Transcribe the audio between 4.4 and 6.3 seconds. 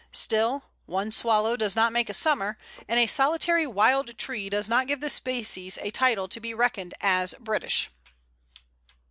does not give the species a title